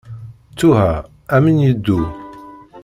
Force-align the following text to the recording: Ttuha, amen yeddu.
Ttuha, 0.51 0.89
amen 1.35 1.57
yeddu. 1.65 1.97